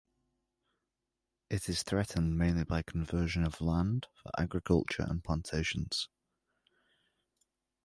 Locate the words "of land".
3.45-4.07